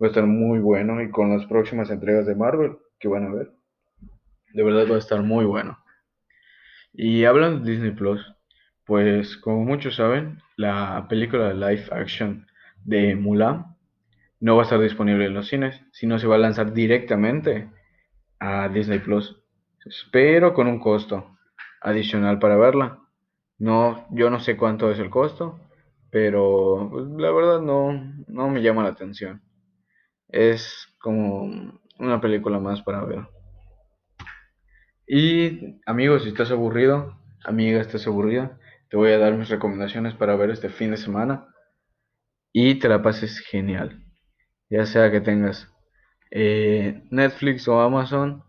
va 0.01 0.07
a 0.07 0.11
estar 0.11 0.27
muy 0.27 0.59
bueno 0.59 1.01
y 1.03 1.11
con 1.11 1.37
las 1.37 1.47
próximas 1.47 1.91
entregas 1.91 2.27
de 2.27 2.35
Marvel 2.35 2.77
que 2.99 3.09
van 3.09 3.27
a 3.27 3.35
ver, 3.35 3.51
de 4.53 4.63
verdad 4.63 4.91
va 4.91 4.97
a 4.97 4.99
estar 4.99 5.23
muy 5.23 5.45
bueno. 5.45 5.79
Y 6.93 7.25
hablando 7.25 7.65
de 7.65 7.73
Disney 7.73 7.93
Plus, 7.93 8.21
pues 8.85 9.37
como 9.37 9.65
muchos 9.65 9.97
saben, 9.97 10.39
la 10.57 11.07
película 11.09 11.49
de 11.49 11.55
live 11.55 11.87
action 11.93 12.47
de 12.85 13.15
Mulan 13.15 13.77
no 14.41 14.57
va 14.57 14.63
a 14.63 14.65
estar 14.65 14.81
disponible 14.81 15.27
en 15.27 15.35
los 15.35 15.49
cines, 15.49 15.81
sino 15.93 16.19
se 16.19 16.27
va 16.27 16.37
a 16.37 16.39
lanzar 16.39 16.73
directamente 16.73 17.71
a 18.39 18.69
Disney 18.69 18.99
Plus. 18.99 19.37
Pero 20.11 20.55
con 20.55 20.67
un 20.67 20.81
costo 20.81 21.37
adicional 21.83 22.39
para 22.39 22.57
verla. 22.57 23.01
No, 23.59 24.07
yo 24.11 24.31
no 24.31 24.41
sé 24.41 24.57
cuánto 24.57 24.91
es 24.91 24.99
el 24.99 25.11
costo, 25.11 25.61
pero 26.11 26.89
pues, 26.91 27.07
la 27.07 27.31
verdad 27.31 27.61
no, 27.61 27.93
no 28.27 28.49
me 28.49 28.63
llama 28.63 28.83
la 28.83 28.91
atención. 28.91 29.43
Es 30.29 30.89
como 30.99 31.79
una 31.99 32.21
película 32.21 32.59
más 32.59 32.81
para 32.81 33.05
ver. 33.05 33.29
Y 35.07 35.81
amigos, 35.85 36.23
si 36.23 36.31
estás 36.31 36.51
aburrido, 36.51 37.19
amiga, 37.45 37.81
estás 37.81 38.07
aburrida, 38.07 38.59
te 38.89 38.97
voy 38.97 39.11
a 39.11 39.19
dar 39.19 39.35
mis 39.35 39.51
recomendaciones 39.51 40.15
para 40.15 40.37
ver 40.37 40.51
este 40.51 40.71
fin 40.71 40.93
de 40.93 40.97
semana 40.97 41.50
y 42.53 42.77
te 42.77 42.89
la 42.89 43.03
pases 43.03 43.41
genial. 43.41 44.03
Ya 44.69 44.87
sea 44.87 45.11
que 45.11 45.21
tengas 45.21 45.69
eh, 46.31 47.03
Netflix 47.11 47.67
o 47.69 47.81
Amazon, 47.81 48.45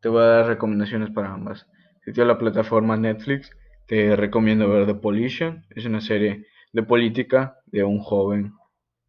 te 0.00 0.08
voy 0.08 0.22
a 0.22 0.26
dar 0.26 0.46
recomendaciones 0.46 1.10
para 1.10 1.32
ambas. 1.32 1.66
Si 2.04 2.12
tienes 2.12 2.28
la 2.28 2.38
plataforma 2.38 2.96
Netflix, 2.96 3.50
te 3.86 4.16
recomiendo 4.16 4.68
ver 4.68 4.86
The 4.86 4.94
Polition. 4.94 5.64
Es 5.70 5.84
una 5.86 6.00
serie 6.00 6.46
de 6.72 6.82
política 6.82 7.58
de 7.66 7.84
un 7.84 8.00
joven 8.00 8.54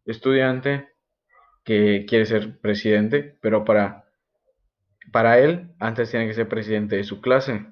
estudiante 0.04 0.88
que 1.64 2.04
quiere 2.06 2.26
ser 2.26 2.60
presidente, 2.60 3.38
pero 3.40 3.64
para, 3.64 4.04
para 5.12 5.38
él 5.38 5.74
antes 5.80 6.10
tiene 6.10 6.26
que 6.26 6.34
ser 6.34 6.48
presidente 6.48 6.96
de 6.96 7.04
su 7.04 7.20
clase. 7.20 7.66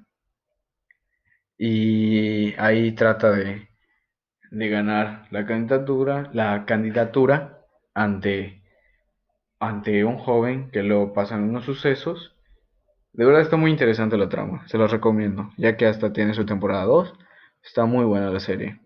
Y 1.57 2.53
ahí 2.59 2.91
trata 2.93 3.31
de 3.31 3.69
de 4.53 4.69
ganar 4.69 5.27
la 5.31 5.45
candidatura, 5.47 6.29
la 6.31 6.65
candidatura 6.65 7.65
ante, 7.95 8.61
ante 9.59 10.05
un 10.05 10.17
joven 10.17 10.69
que 10.69 10.83
lo 10.83 11.11
pasan 11.13 11.43
unos 11.43 11.65
sucesos. 11.65 12.35
De 13.13 13.25
verdad 13.25 13.41
está 13.41 13.57
muy 13.57 13.71
interesante 13.71 14.17
la 14.17 14.29
trama, 14.29 14.67
se 14.67 14.77
los 14.77 14.91
recomiendo, 14.91 15.51
ya 15.57 15.75
que 15.75 15.87
hasta 15.87 16.13
tiene 16.13 16.35
su 16.35 16.45
temporada 16.45 16.85
2. 16.85 17.13
Está 17.63 17.85
muy 17.85 18.05
buena 18.05 18.29
la 18.29 18.39
serie. 18.39 18.79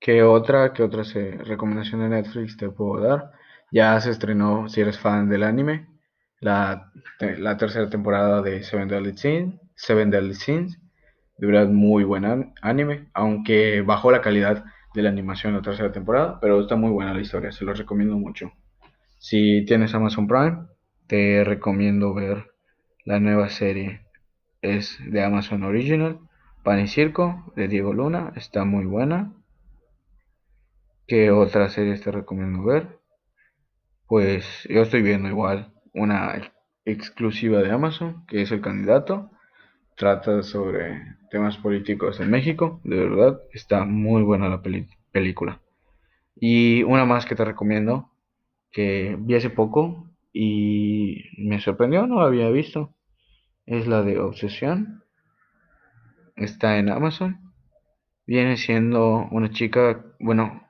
¿Qué 0.00 0.22
otra, 0.22 0.72
qué 0.72 0.82
otra 0.82 1.02
recomendación 1.44 2.00
de 2.00 2.08
Netflix 2.08 2.56
te 2.56 2.70
puedo 2.70 3.00
dar? 3.00 3.32
Ya 3.70 3.98
se 4.00 4.10
estrenó, 4.10 4.68
si 4.68 4.80
eres 4.80 4.98
fan 4.98 5.28
del 5.28 5.44
anime, 5.44 5.88
la, 6.40 6.92
la 7.20 7.56
tercera 7.56 7.88
temporada 7.88 8.42
de 8.42 8.62
Seven 8.64 8.88
Deadly 8.88 9.16
Sins. 9.16 9.60
Seven 9.76 10.10
Deadly 10.10 10.34
Sins 10.34 10.78
de 11.38 11.46
verdad 11.46 11.68
muy 11.68 12.04
buen 12.04 12.52
anime, 12.62 13.08
aunque 13.12 13.82
bajó 13.82 14.10
la 14.10 14.20
calidad 14.20 14.64
de 14.94 15.02
la 15.02 15.10
animación 15.10 15.50
en 15.52 15.56
la 15.58 15.62
tercera 15.62 15.92
temporada, 15.92 16.38
pero 16.40 16.60
está 16.60 16.76
muy 16.76 16.90
buena 16.90 17.14
la 17.14 17.20
historia, 17.20 17.52
se 17.52 17.64
lo 17.64 17.74
recomiendo 17.74 18.16
mucho. 18.16 18.52
Si 19.18 19.64
tienes 19.64 19.94
Amazon 19.94 20.28
Prime, 20.28 20.66
te 21.06 21.44
recomiendo 21.44 22.14
ver 22.14 22.52
la 23.04 23.20
nueva 23.20 23.48
serie. 23.48 24.02
Es 24.62 24.98
de 25.06 25.22
Amazon 25.22 25.64
Original, 25.64 26.20
Pan 26.62 26.80
y 26.80 26.88
Circo, 26.88 27.52
de 27.56 27.68
Diego 27.68 27.92
Luna, 27.92 28.32
está 28.36 28.64
muy 28.64 28.86
buena. 28.86 29.32
¿Qué 31.06 31.30
otra 31.30 31.68
serie 31.68 31.98
te 31.98 32.10
recomiendo 32.10 32.62
ver? 32.64 33.00
Pues 34.06 34.66
yo 34.70 34.82
estoy 34.82 35.02
viendo 35.02 35.28
igual 35.28 35.72
una 35.92 36.52
exclusiva 36.84 37.60
de 37.60 37.70
Amazon, 37.70 38.24
que 38.26 38.42
es 38.42 38.50
el 38.52 38.60
candidato. 38.60 39.30
Trata 39.96 40.42
sobre 40.42 41.16
temas 41.30 41.56
políticos 41.58 42.20
en 42.20 42.30
México. 42.30 42.80
De 42.84 42.96
verdad, 42.96 43.40
está 43.52 43.84
muy 43.84 44.22
buena 44.22 44.48
la 44.48 44.62
película. 45.12 45.60
Y 46.36 46.82
una 46.82 47.04
más 47.04 47.26
que 47.26 47.34
te 47.34 47.44
recomiendo, 47.44 48.10
que 48.70 49.16
vi 49.18 49.36
hace 49.36 49.50
poco 49.50 50.10
y 50.32 51.24
me 51.38 51.60
sorprendió, 51.60 52.06
no 52.06 52.20
la 52.20 52.26
había 52.26 52.50
visto. 52.50 52.94
Es 53.66 53.86
la 53.86 54.02
de 54.02 54.18
Obsesión. 54.18 55.02
Está 56.36 56.78
en 56.78 56.90
Amazon. 56.90 57.52
Viene 58.26 58.56
siendo 58.56 59.28
una 59.30 59.50
chica, 59.50 60.04
bueno, 60.18 60.66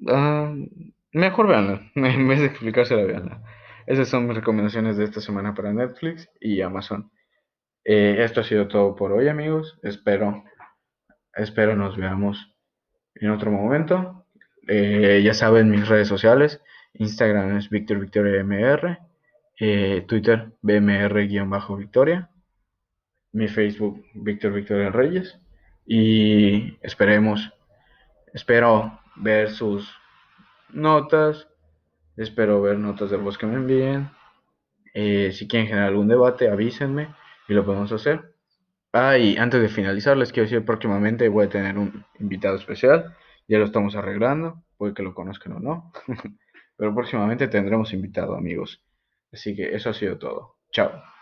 uh, 0.00 0.68
mejor 1.12 1.48
veanla, 1.48 1.90
en 1.94 2.28
vez 2.28 2.40
de 2.40 2.46
explicársela, 2.46 3.02
veanla. 3.04 3.42
Esas 3.86 4.08
son 4.08 4.26
mis 4.26 4.36
recomendaciones 4.36 4.96
de 4.96 5.04
esta 5.04 5.20
semana 5.20 5.54
para 5.54 5.72
Netflix 5.72 6.28
y 6.40 6.60
Amazon. 6.60 7.10
Eh, 7.88 8.24
esto 8.24 8.40
ha 8.40 8.44
sido 8.44 8.66
todo 8.66 8.96
por 8.96 9.12
hoy, 9.12 9.28
amigos. 9.28 9.78
Espero, 9.84 10.42
espero 11.34 11.76
nos 11.76 11.96
veamos 11.96 12.52
en 13.14 13.30
otro 13.30 13.52
momento. 13.52 14.26
Eh, 14.66 15.22
ya 15.24 15.34
saben 15.34 15.70
mis 15.70 15.88
redes 15.88 16.08
sociales. 16.08 16.60
Instagram 16.94 17.56
es 17.56 17.70
Victor 17.70 18.00
Victoria 18.00 18.42
MR. 18.42 18.98
Eh, 19.60 20.04
Twitter 20.08 20.50
BMR-Victoria. 20.62 22.28
Mi 23.30 23.46
Facebook 23.46 24.04
Victor 24.14 24.52
Victoria 24.52 24.90
Reyes. 24.90 25.38
Y 25.86 26.76
esperemos, 26.84 27.52
espero 28.34 28.98
ver 29.14 29.50
sus 29.50 29.88
notas. 30.70 31.46
Espero 32.16 32.60
ver 32.62 32.78
notas 32.78 33.10
de 33.10 33.16
voz 33.16 33.38
que 33.38 33.46
me 33.46 33.54
envíen. 33.54 34.10
Si 34.92 35.46
quieren 35.46 35.68
generar 35.68 35.90
algún 35.90 36.08
debate, 36.08 36.48
avísenme 36.48 37.14
y 37.48 37.54
lo 37.54 37.64
podemos 37.64 37.92
hacer. 37.92 38.34
Ah, 38.92 39.18
y 39.18 39.36
antes 39.36 39.60
de 39.60 39.68
finalizar, 39.68 40.16
les 40.16 40.32
quiero 40.32 40.48
decir 40.48 40.64
próximamente 40.64 41.28
voy 41.28 41.46
a 41.46 41.48
tener 41.48 41.78
un 41.78 42.04
invitado 42.18 42.56
especial. 42.56 43.14
Ya 43.48 43.58
lo 43.58 43.64
estamos 43.66 43.94
arreglando, 43.94 44.62
puede 44.76 44.94
que 44.94 45.02
lo 45.02 45.14
conozcan 45.14 45.52
o 45.52 45.60
no. 45.60 45.92
Pero 46.76 46.94
próximamente 46.94 47.48
tendremos 47.48 47.92
invitado, 47.92 48.36
amigos. 48.36 48.82
Así 49.32 49.54
que 49.54 49.74
eso 49.74 49.90
ha 49.90 49.94
sido 49.94 50.18
todo. 50.18 50.56
Chao. 50.72 51.15